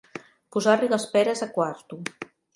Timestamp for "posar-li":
0.55-0.89